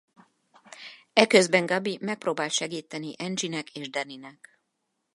Eközben 1.13 1.65
Gaby 1.65 1.97
megpróbál 2.01 2.49
segíteni 2.49 3.13
Angie-nek 3.17 3.69
és 3.75 3.89
Danny-nek. 3.89 4.59